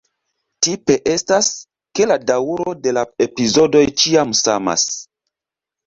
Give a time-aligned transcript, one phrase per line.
[0.67, 1.51] Tipe estas,
[1.99, 4.93] ke la daŭro de la epizodoj ĉiam samas.